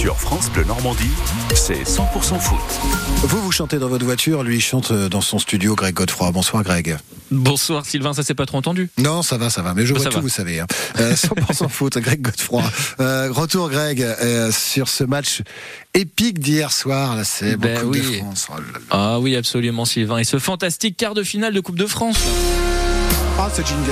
Sur 0.00 0.18
France 0.18 0.50
Bleu 0.50 0.64
Normandie, 0.64 1.10
c'est 1.54 1.82
100% 1.82 2.40
foot. 2.40 2.58
Vous, 3.22 3.42
vous 3.42 3.52
chantez 3.52 3.78
dans 3.78 3.88
votre 3.88 4.04
voiture, 4.06 4.42
lui, 4.42 4.56
il 4.56 4.60
chante 4.62 4.92
dans 4.92 5.20
son 5.20 5.38
studio, 5.38 5.74
Greg 5.74 5.94
Godefroy. 5.94 6.30
Bonsoir, 6.32 6.62
Greg. 6.62 6.96
Bonsoir, 7.30 7.84
Sylvain, 7.84 8.14
ça 8.14 8.22
s'est 8.22 8.34
pas 8.34 8.46
trop 8.46 8.56
entendu? 8.56 8.88
Non, 8.96 9.22
ça 9.22 9.36
va, 9.36 9.50
ça 9.50 9.60
va, 9.60 9.74
mais 9.74 9.84
je 9.84 9.92
Bah, 9.92 9.98
vois 9.98 10.04
ça 10.04 10.10
tout, 10.10 10.16
va. 10.16 10.22
vous 10.22 10.28
savez. 10.30 10.60
hein. 10.60 10.66
Euh, 10.98 11.14
100% 11.14 11.68
foot, 11.68 11.98
Greg 11.98 12.22
Godefroy. 12.22 12.62
Euh, 13.00 13.28
retour, 13.30 13.68
Greg, 13.68 14.00
euh, 14.02 14.50
sur 14.50 14.88
ce 14.88 15.04
match 15.04 15.42
épique 15.92 16.38
d'hier 16.38 16.72
soir, 16.72 17.22
célèbre 17.26 17.62
Ben 17.64 17.80
Coupe 17.82 17.96
de. 17.96 18.02
France. 18.02 18.46
Oh 18.50 18.54
là 18.56 18.62
là. 18.72 18.78
Ah 18.90 19.20
oui, 19.20 19.36
absolument, 19.36 19.84
Sylvain. 19.84 20.16
Et 20.18 20.24
ce 20.24 20.38
fantastique 20.38 20.96
quart 20.96 21.12
de 21.14 21.22
finale 21.22 21.52
de 21.52 21.60
Coupe 21.60 21.78
de 21.78 21.86
France. 21.86 22.16
Ah, 23.38 23.48
ce 23.54 23.62
jingle. 23.62 23.90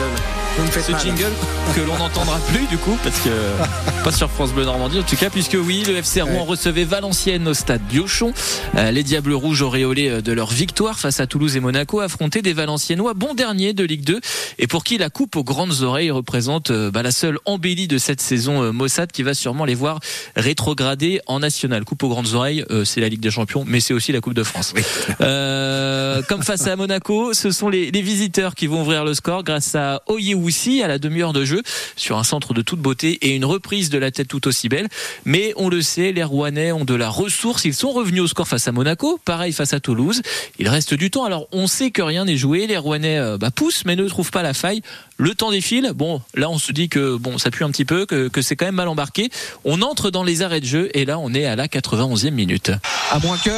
Vous 0.59 0.65
me 0.65 0.71
faites 0.71 0.85
Ce 0.87 0.93
mal. 0.93 1.01
jingle 1.01 1.33
que 1.75 1.81
l'on 1.83 1.97
n'entendra 1.99 2.39
plus 2.49 2.67
du 2.67 2.79
coup, 2.79 2.99
parce 3.05 3.21
que 3.21 3.31
pas 4.05 4.11
sur 4.11 4.29
France 4.29 4.53
Bleu 4.53 4.65
Normandie 4.65 4.99
en 4.99 5.03
tout 5.05 5.17
cas, 5.17 5.31
puisque 5.31 5.57
oui, 5.61 5.85
le 5.87 5.97
FC 5.97 6.21
Rouen 6.21 6.45
recevait 6.45 6.85
Valenciennes 6.85 7.47
au 7.47 7.55
stade 7.55 7.81
Diochon. 7.89 8.33
Euh, 8.77 8.91
les 8.91 9.05
Diables 9.05 9.33
Rouges 9.35 9.63
auréolés 9.63 10.09
euh, 10.09 10.21
de 10.21 10.33
leur 10.33 10.51
victoire 10.51 10.99
face 10.99 11.21
à 11.21 11.27
Toulouse 11.27 11.57
et 11.57 11.61
Monaco 11.61 12.01
affrontaient 12.01 12.43
des 12.43 12.55
Valenciennois 12.55 13.15
bon 13.15 13.35
dernier 13.35 13.73
de 13.73 13.85
Ligue 13.85 14.03
2 14.03 14.21
et 14.59 14.67
pour 14.67 14.83
qui 14.83 14.99
la 14.99 15.11
coupe 15.11 15.37
aux 15.37 15.45
grandes 15.45 15.83
oreilles 15.83 16.11
représente 16.11 16.71
euh, 16.71 16.91
bah, 16.91 17.03
la 17.03 17.13
seule 17.13 17.39
embellie 17.45 17.87
de 17.87 17.99
cette 17.99 18.21
saison 18.21 18.73
Mossad 18.73 19.13
qui 19.13 19.23
va 19.23 19.35
sûrement 19.35 19.65
les 19.65 19.77
voir 19.77 20.01
rétrograder 20.35 21.21
en 21.27 21.39
national. 21.39 21.85
Coupe 21.85 22.03
aux 22.03 22.09
grandes 22.09 22.35
oreilles, 22.35 22.65
c'est 22.85 23.01
la 23.01 23.09
Ligue 23.09 23.21
des 23.21 23.31
Champions, 23.31 23.65
mais 23.67 23.79
c'est 23.81 23.95
aussi 23.95 24.11
la 24.13 24.21
Coupe 24.21 24.35
de 24.35 24.43
France. 24.43 24.73
Oui. 24.75 24.83
Euh, 25.21 26.23
comme 26.29 26.43
face 26.43 26.67
à 26.67 26.75
Monaco, 26.75 27.33
ce 27.33 27.51
sont 27.51 27.69
les, 27.69 27.91
les 27.91 28.03
visiteurs 28.03 28.55
qui 28.55 28.67
vont 28.67 28.83
ouvrir 28.83 29.05
le 29.05 29.15
score 29.15 29.28
grâce 29.29 29.75
à 29.75 30.03
Oyewoussi 30.07 30.83
à 30.83 30.89
la 30.89 30.99
demi-heure 30.99 31.33
de 31.33 31.45
jeu 31.45 31.63
sur 31.97 32.19
un 32.19 32.25
centre 32.25 32.55
de 32.55 32.63
toute 32.63 32.81
beauté 32.81 33.19
et 33.23 33.35
une 33.35 33.45
reprise 33.45 33.91
de 33.91 33.99
la 33.99 34.11
tête 34.11 34.29
tout 34.29 34.49
aussi 34.49 34.69
belle. 34.69 34.89
Mais 35.25 35.53
on 35.57 35.69
le 35.69 35.83
sait, 35.83 36.13
les 36.13 36.25
Rouennais 36.25 36.73
ont 36.73 36.85
de 36.85 36.95
la 36.95 37.09
ressource. 37.09 37.65
Ils 37.65 37.75
sont 37.75 37.91
revenus 37.91 38.23
au 38.23 38.27
score 38.27 38.49
face 38.49 38.67
à 38.69 38.73
Monaco, 38.73 39.21
pareil 39.25 39.53
face 39.53 39.73
à 39.73 39.81
Toulouse. 39.81 40.23
Il 40.59 40.69
reste 40.69 40.95
du 40.95 41.11
temps. 41.11 41.25
Alors 41.25 41.47
on 41.53 41.67
sait 41.67 41.91
que 41.91 42.03
rien 42.03 42.25
n'est 42.25 42.37
joué. 42.37 42.67
Les 42.67 42.79
Rouennais 42.79 43.19
euh, 43.19 43.39
bah, 43.39 43.51
poussent 43.51 43.85
mais 43.85 43.97
ne 43.97 44.09
trouvent 44.09 44.31
pas 44.31 44.43
la 44.43 44.55
faille. 44.55 44.83
Le 45.19 45.35
temps 45.35 45.51
défile. 45.51 45.93
Bon, 45.95 46.23
là 46.35 46.49
on 46.49 46.59
se 46.59 46.73
dit 46.73 46.89
que 46.89 47.17
bon 47.17 47.39
ça 47.39 47.51
pue 47.51 47.65
un 47.65 47.71
petit 47.71 47.85
peu, 47.85 48.07
que, 48.07 48.29
que 48.29 48.41
c'est 48.43 48.57
quand 48.57 48.67
même 48.67 48.77
mal 48.77 48.89
embarqué. 48.89 49.31
On 49.65 49.83
entre 49.83 50.11
dans 50.11 50.25
les 50.25 50.43
arrêts 50.43 50.61
de 50.61 50.67
jeu 50.67 50.91
et 50.95 51.05
là 51.05 51.19
on 51.19 51.35
est 51.35 51.45
à 51.45 51.57
la 51.57 51.67
91e 51.67 52.31
minute. 52.31 52.73
à 53.11 53.19
moins 53.19 53.37
que. 53.37 53.51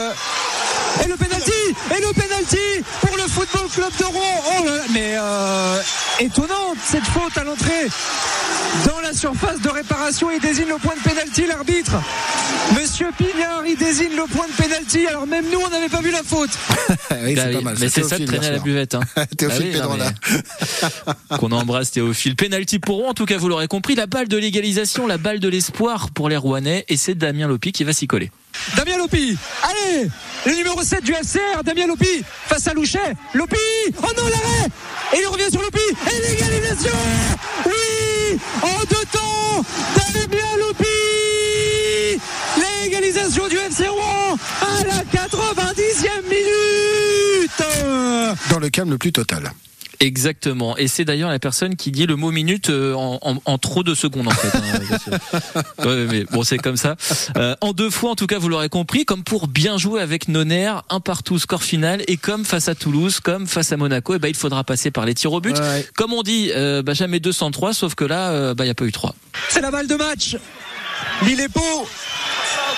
Et 1.04 1.06
le 1.08 1.16
penalty 1.16 1.52
Et 1.96 2.00
le 2.00 2.12
penalty 2.12 2.29
pour 3.00 3.16
le 3.16 3.22
Football 3.24 3.68
Club 3.72 3.90
de 3.98 4.04
Rouen 4.04 4.42
Oh 4.58 4.64
Mais 4.92 5.14
euh, 5.16 5.80
étonnante 6.20 6.76
cette 6.84 7.04
faute 7.04 7.36
à 7.36 7.44
l'entrée 7.44 7.86
dans 8.86 9.00
la 9.00 9.12
surface 9.12 9.60
de 9.60 9.68
réparation. 9.68 10.30
Il 10.30 10.40
désigne 10.40 10.68
le 10.68 10.76
point 10.78 10.94
de 10.96 11.08
penalty, 11.08 11.46
l'arbitre. 11.46 11.92
Monsieur 12.78 13.08
Pignard, 13.16 13.64
il 13.66 13.76
désigne 13.76 14.14
le 14.16 14.26
point 14.26 14.46
de 14.46 14.52
penalty. 14.62 15.06
Alors 15.06 15.26
même 15.26 15.44
nous, 15.52 15.58
on 15.64 15.68
n'avait 15.70 15.88
pas 15.88 16.00
vu 16.00 16.10
la 16.10 16.22
faute. 16.22 16.50
oui, 16.88 17.34
Bah 17.34 17.42
c'est 17.44 17.52
pas 17.52 17.58
oui, 17.58 17.64
mal. 17.64 17.76
mais 17.80 17.88
c'est 17.88 18.02
ça 18.04 18.18
de 18.18 18.24
Théophile 18.24 18.26
traîner 18.26 18.46
à 18.46 18.52
la 18.52 18.58
buvette. 18.58 18.94
Hein. 18.94 19.00
Théophile 19.38 19.80
Ah 19.82 19.88
oui, 19.88 19.98
mais- 21.30 21.36
Qu'on 21.38 21.52
embrasse 21.52 21.90
Théophile. 21.92 22.36
Penalty 22.36 22.78
pour 22.78 22.96
Rouen, 22.96 23.10
en 23.10 23.14
tout 23.14 23.26
cas, 23.26 23.38
vous 23.38 23.48
l'aurez 23.48 23.68
compris. 23.68 23.94
La 23.94 24.06
balle 24.06 24.28
de 24.28 24.36
l'égalisation, 24.36 25.06
la 25.06 25.18
balle 25.18 25.40
de 25.40 25.48
l'espoir 25.48 26.10
pour 26.10 26.28
les 26.28 26.36
Rouennais. 26.36 26.84
Et 26.88 26.96
c'est 26.96 27.14
Damien 27.14 27.48
Lopi 27.48 27.72
qui 27.72 27.84
va 27.84 27.92
s'y 27.92 28.06
coller. 28.06 28.30
Damien 28.76 28.96
Lopi 28.98 29.36
Allez 29.62 30.08
Le 30.46 30.54
numéro 30.54 30.82
7 30.82 31.04
du 31.04 31.12
FCR, 31.12 31.62
Damien 31.64 31.86
Lopi 31.86 32.24
face 32.46 32.66
à 32.66 32.72
Louchet. 32.74 33.14
Lopi 33.34 33.56
Oh 33.98 34.06
non, 34.16 34.24
l'arrêt. 34.24 34.68
Et 35.14 35.20
il 35.20 35.26
revient 35.26 35.50
sur 35.50 35.60
Lopi. 35.60 35.80
Et 36.06 36.30
l'égalisation 36.30 36.96
Oui 37.66 38.38
En 38.62 38.78
deux 38.84 39.04
temps 39.12 39.64
Damien 39.96 40.56
Lopi. 40.58 42.20
L'égalisation 42.82 43.48
du 43.48 43.56
FC 43.56 43.86
Rouen 43.88 44.38
à 44.62 44.84
la 44.84 45.02
90e 45.02 46.22
minute. 46.28 47.62
Dans 48.50 48.58
le 48.58 48.68
calme 48.70 48.90
le 48.90 48.98
plus 48.98 49.12
total. 49.12 49.52
Exactement. 50.02 50.76
Et 50.78 50.88
c'est 50.88 51.04
d'ailleurs 51.04 51.28
la 51.30 51.38
personne 51.38 51.76
qui 51.76 51.90
dit 51.90 52.06
le 52.06 52.16
mot 52.16 52.30
minute 52.30 52.70
euh, 52.70 52.94
en, 52.94 53.18
en- 53.22 53.36
en 53.44 53.58
trop 53.58 53.82
de 53.82 53.94
secondes, 53.94 54.28
en 54.28 54.30
fait. 54.30 54.48
hein, 54.56 55.62
Ouais, 55.84 56.06
mais 56.10 56.24
bon, 56.24 56.42
c'est 56.42 56.56
comme 56.56 56.78
ça. 56.78 56.96
Euh, 57.36 57.54
en 57.60 57.72
deux 57.72 57.90
fois, 57.90 58.10
en 58.10 58.14
tout 58.14 58.26
cas, 58.26 58.38
vous 58.38 58.48
l'aurez 58.48 58.70
compris, 58.70 59.04
comme 59.04 59.22
pour 59.24 59.46
bien 59.46 59.76
jouer 59.76 60.00
avec 60.00 60.28
Noner, 60.28 60.72
un 60.88 61.00
partout 61.00 61.38
score 61.38 61.62
final, 61.62 62.02
et 62.08 62.16
comme 62.16 62.46
face 62.46 62.68
à 62.68 62.74
Toulouse, 62.74 63.20
comme 63.20 63.46
face 63.46 63.72
à 63.72 63.76
Monaco, 63.76 64.14
et 64.14 64.18
ben 64.18 64.28
il 64.28 64.34
faudra 64.36 64.64
passer 64.64 64.90
par 64.90 65.04
les 65.04 65.14
tirs 65.14 65.32
au 65.34 65.40
but. 65.40 65.58
Ouais. 65.58 65.86
Comme 65.96 66.14
on 66.14 66.22
dit, 66.22 66.50
euh, 66.54 66.82
bah, 66.82 66.94
jamais 66.94 67.20
203, 67.20 67.74
sauf 67.74 67.94
que 67.94 68.04
là, 68.04 68.30
euh, 68.30 68.54
bah, 68.54 68.64
il 68.64 68.68
n'y 68.68 68.72
a 68.72 68.74
pas 68.74 68.84
eu 68.86 68.92
3. 68.92 69.14
C'est 69.50 69.60
la 69.60 69.70
balle 69.70 69.86
de 69.86 69.96
match. 69.96 70.36
Lilepo 71.26 71.60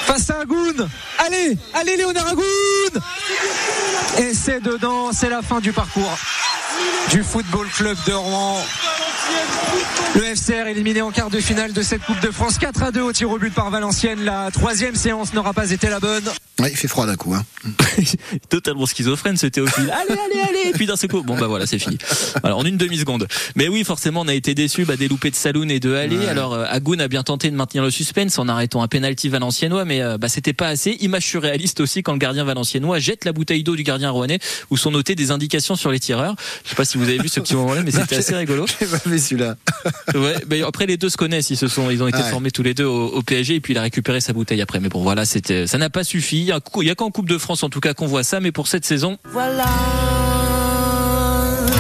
face 0.07 0.31
à 0.31 0.41
Agoun. 0.41 0.89
Allez, 1.19 1.57
allez 1.75 1.97
Léonard 1.97 2.27
Agoun. 2.29 2.45
Et 4.19 4.35
c'est 4.35 4.61
dedans, 4.61 5.13
c'est 5.13 5.31
la 5.31 5.43
fin 5.43 5.61
du 5.61 5.73
parcours 5.73 6.17
du 7.11 7.23
Football 7.23 7.67
Club 7.69 7.97
de 8.07 8.13
Rouen. 8.13 8.59
Le 10.15 10.25
FCR 10.25 10.67
éliminé 10.67 11.03
en 11.03 11.11
quart 11.11 11.31
de 11.31 11.41
finale 11.41 11.73
de 11.73 11.83
cette 11.83 12.03
Coupe 12.05 12.21
de 12.21 12.31
France 12.31 12.59
4 12.59 12.83
à 12.83 12.91
2 12.91 13.01
au 13.01 13.13
tir 13.13 13.31
au 13.31 13.39
but 13.39 13.53
par 13.53 13.71
Valenciennes. 13.71 14.25
La 14.25 14.51
troisième 14.53 14.95
séance 14.95 15.33
n'aura 15.33 15.53
pas 15.53 15.71
été 15.71 15.89
la 15.89 16.01
bonne. 16.01 16.25
Ouais, 16.63 16.71
il 16.71 16.77
fait 16.77 16.89
froid 16.89 17.07
d'un 17.07 17.17
coup. 17.17 17.35
Hein. 17.35 17.45
Totalement 18.49 18.87
schizophrène 18.87 19.37
ce 19.37 19.47
Théophile. 19.47 19.91
Allez, 20.09 20.19
allez, 20.21 20.41
allez 20.49 20.69
Et 20.71 20.73
puis 20.73 20.87
d'un 20.87 20.97
seul 20.97 21.11
coup, 21.11 21.23
bon 21.23 21.37
bah 21.37 21.47
voilà, 21.49 21.67
c'est 21.67 21.79
fini. 21.79 21.99
Alors 22.43 22.59
en 22.59 22.65
une 22.65 22.77
demi-seconde. 22.77 23.27
Mais 23.57 23.69
oui, 23.69 23.85
forcément, 23.85 24.21
on 24.23 24.29
a 24.29 24.35
été 24.35 24.55
déçus 24.55 24.85
bah, 24.85 24.97
des 24.97 25.09
loupés 25.09 25.31
de 25.31 25.35
Saloun 25.37 25.71
et 25.71 25.81
de 25.81 25.93
Allé. 25.95 26.17
Ouais. 26.19 26.29
Alors 26.29 26.55
euh, 26.55 26.65
Agoun 26.69 27.01
a 27.01 27.09
bien 27.09 27.23
tenté 27.23 27.51
de 27.51 27.57
maintenir 27.57 27.83
le 27.83 27.91
suspense 27.91 28.39
en 28.39 28.49
arrêtant 28.49 28.83
un 28.83 28.89
penalty 28.89 29.29
valenciennois, 29.29 29.85
mais 29.85 30.01
euh, 30.03 30.19
bah, 30.19 30.29
c'était 30.29 30.53
pas 30.53 30.69
assez. 30.69 30.93
Image 31.01 31.27
surréaliste 31.27 31.81
aussi 31.81 32.03
quand 32.03 32.13
le 32.13 32.19
gardien 32.19 32.45
valenciennois 32.45 32.99
jette 33.01 33.25
la 33.25 33.33
bouteille 33.33 33.65
d'eau 33.65 33.75
du 33.77 33.83
gardien 33.83 34.11
rouennais 34.11 34.39
où 34.71 34.77
sont 34.77 34.91
notées 34.93 35.15
des 35.15 35.31
indications 35.31 35.75
sur 35.77 35.91
les 35.91 35.99
tireurs. 36.01 36.37
Je 36.65 36.71
sais 36.71 36.77
pas 36.77 36.85
si 36.85 36.97
vous 36.99 37.05
avez 37.09 37.19
vu 37.19 37.29
ce 37.29 37.41
petit 37.41 37.55
moment-là, 37.57 37.83
mais 37.83 37.91
c'était 37.91 38.17
assez 38.23 38.35
rigolo. 38.37 38.67
J'ai 38.81 38.87
pas 38.87 38.99
vu 39.05 39.19
celui-là. 39.19 39.57
Ouais, 40.15 40.37
mais 40.49 40.63
après 40.63 40.87
les 40.87 40.97
deux 40.97 41.09
se 41.09 41.17
connaissent, 41.17 41.51
ils 41.51 41.57
se 41.57 41.67
sont, 41.69 41.91
ils 41.91 42.03
ont 42.03 42.09
été 42.09 42.19
Ouais. 42.23 42.31
formés 42.31 42.53
tous 42.53 42.63
les 42.63 42.73
deux 42.75 42.85
au, 42.85 43.09
au 43.09 43.23
PSG 43.23 43.57
et 43.57 43.61
puis 43.61 43.73
il 43.75 43.79
a 43.79 43.83
récupéré 43.83 44.21
sa 44.21 44.33
bouteille 44.33 44.61
après. 44.61 44.79
Mais 44.79 44.89
bon, 44.89 45.03
voilà, 45.03 45.25
c'était, 45.25 45.67
ça 45.67 45.77
n'a 45.79 45.91
pas 45.91 46.05
suffi. 46.05 46.52
Il 46.53 46.57
y 46.57 46.59
a, 46.59 46.61
il 46.83 46.87
y 46.89 46.91
a 46.91 46.95
qu'en 46.95 47.11
Coupe 47.11 47.29
de 47.31 47.39
France 47.39 47.63
en 47.63 47.71
tout 47.71 47.81
cas 47.81 47.95
qu'on 47.95 48.07
voit 48.07 48.25
ça, 48.25 48.39
mais 48.39 48.53
pour 48.53 48.69
cette 48.69 48.85
saison, 48.85 49.17
Voilà, 49.33 49.65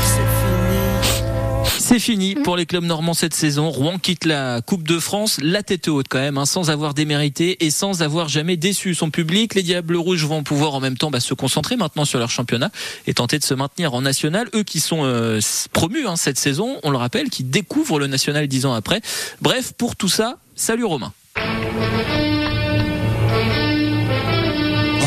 c'est 0.02 0.22
fini. 0.22 1.78
c'est 1.78 1.98
fini 1.98 2.34
pour 2.36 2.56
les 2.56 2.64
clubs 2.64 2.84
normands 2.84 3.12
cette 3.12 3.34
saison. 3.34 3.68
Rouen 3.68 3.98
quitte 3.98 4.24
la 4.24 4.62
Coupe 4.62 4.88
de 4.88 4.98
France, 4.98 5.36
la 5.42 5.62
tête 5.62 5.88
haute 5.88 6.06
quand 6.08 6.20
même, 6.20 6.38
hein, 6.38 6.46
sans 6.46 6.70
avoir 6.70 6.94
démérité 6.94 7.62
et 7.66 7.70
sans 7.70 8.00
avoir 8.00 8.30
jamais 8.30 8.56
déçu 8.56 8.94
son 8.94 9.10
public. 9.10 9.54
Les 9.54 9.62
Diables 9.62 9.96
Rouges 9.96 10.24
vont 10.24 10.42
pouvoir 10.42 10.74
en 10.74 10.80
même 10.80 10.96
temps 10.96 11.10
bah, 11.10 11.20
se 11.20 11.34
concentrer 11.34 11.76
maintenant 11.76 12.06
sur 12.06 12.18
leur 12.18 12.30
championnat 12.30 12.70
et 13.06 13.12
tenter 13.12 13.38
de 13.38 13.44
se 13.44 13.52
maintenir 13.52 13.92
en 13.92 14.00
national. 14.00 14.48
Eux 14.54 14.62
qui 14.62 14.80
sont 14.80 15.00
euh, 15.04 15.38
promus 15.74 16.06
hein, 16.06 16.16
cette 16.16 16.38
saison, 16.38 16.78
on 16.82 16.90
le 16.90 16.96
rappelle, 16.96 17.28
qui 17.28 17.44
découvrent 17.44 17.98
le 17.98 18.06
national 18.06 18.46
dix 18.48 18.64
ans 18.64 18.72
après. 18.72 19.02
Bref, 19.42 19.72
pour 19.76 19.96
tout 19.96 20.08
ça, 20.08 20.38
salut 20.56 20.84
Romain. 20.84 21.12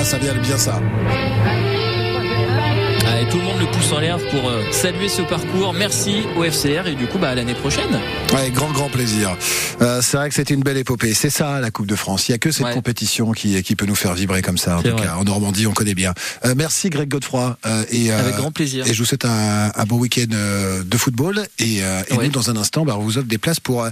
Ça 0.05 0.19
vient 0.19 0.35
bien 0.35 0.55
ça. 0.55 0.79
Et 3.21 3.27
tout 3.29 3.37
le 3.37 3.43
monde 3.43 3.59
le 3.59 3.67
pouce 3.67 3.91
en 3.93 3.99
l'air 3.99 4.17
pour 4.29 4.49
euh, 4.49 4.61
saluer 4.71 5.07
ce 5.07 5.21
parcours. 5.21 5.73
Merci 5.73 6.23
au 6.35 6.43
FCR 6.43 6.87
et 6.87 6.95
du 6.95 7.07
coup 7.07 7.17
bah, 7.17 7.29
à 7.29 7.35
l'année 7.35 7.53
prochaine. 7.53 7.99
Ouais, 8.33 8.49
grand, 8.51 8.71
grand 8.71 8.89
plaisir. 8.89 9.37
Euh, 9.81 10.01
c'est 10.01 10.17
vrai 10.17 10.27
que 10.29 10.35
c'était 10.35 10.53
une 10.53 10.63
belle 10.63 10.77
épopée. 10.77 11.13
C'est 11.13 11.29
ça, 11.29 11.59
la 11.61 11.71
Coupe 11.71 11.87
de 11.87 11.95
France. 11.95 12.27
Il 12.27 12.31
y 12.31 12.35
a 12.35 12.37
que 12.37 12.51
cette 12.51 12.65
Ouais. 12.65 12.73
compétition 12.73 13.31
qui, 13.31 13.61
qui 13.63 13.75
peut 13.75 13.85
nous 13.85 13.95
faire 13.95 14.13
vibrer 14.15 14.41
comme 14.41 14.57
ça. 14.57 14.79
En 14.79 14.81
tout 14.83 14.89
vrai. 14.89 15.05
cas, 15.05 15.15
en 15.15 15.23
Normandie, 15.23 15.65
on 15.67 15.71
connaît 15.73 15.93
bien. 15.93 16.13
Euh, 16.45 16.55
merci, 16.57 16.89
Greg 16.89 17.07
Godefroy. 17.07 17.57
Et, 17.91 18.11
Avec 18.11 18.35
grand 18.35 18.51
plaisir. 18.51 18.85
Et 18.87 18.93
je 18.93 18.99
vous 18.99 19.05
souhaite 19.05 19.25
un, 19.25 19.71
un 19.75 19.83
bon 19.85 19.97
week-end 19.97 20.25
de 20.83 20.97
football. 20.97 21.45
Et, 21.59 21.77
et 21.77 21.81
Ouais. 22.15 22.25
nous, 22.25 22.31
dans 22.31 22.49
un 22.49 22.57
instant, 22.57 22.83
bah, 22.85 22.95
on 22.97 23.01
vous 23.01 23.17
offre 23.17 23.27
des 23.27 23.37
places 23.37 23.59
pour 23.59 23.85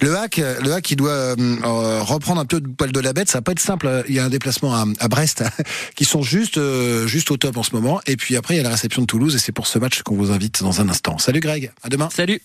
le 0.00 0.16
hack. 0.16 0.40
Le 0.62 0.72
hack 0.72 0.84
qui 0.84 0.94
doit 0.96 1.34
reprendre 1.34 2.40
un 2.40 2.44
peu 2.46 2.60
de 2.60 2.68
poil 2.68 2.92
de 2.92 3.00
la 3.00 3.12
bête. 3.12 3.28
Ça 3.28 3.38
va 3.38 3.42
pas 3.42 3.52
être 3.52 3.60
simple. 3.60 4.04
Il 4.08 4.14
y 4.14 4.20
a 4.20 4.24
un 4.24 4.28
déplacement 4.30 4.74
à, 4.74 4.84
à 5.00 5.08
Brest 5.08 5.42
qui 5.96 6.04
sont 6.04 6.22
juste, 6.22 6.60
juste 7.06 7.30
au 7.30 7.36
top 7.36 7.56
en 7.56 7.62
ce 7.62 7.74
moment. 7.74 8.00
Et 8.06 8.16
puis 8.16 8.36
après, 8.36 8.54
il 8.54 8.62
y 8.62 8.64
a 8.64 8.67
réception 8.68 9.02
de 9.02 9.06
Toulouse. 9.06 9.34
Et 9.34 9.38
c'est 9.38 9.52
pour 9.52 9.66
ce 9.66 9.78
match 9.78 10.02
qu'on 10.02 10.16
vous 10.16 10.30
invite 10.30 10.62
dans 10.62 10.80
un 10.80 10.88
instant. 10.88 11.18
Salut, 11.18 11.40
Greg. 11.40 11.72
À 11.82 11.88
demain. 11.88 12.08
Salut 12.10 12.40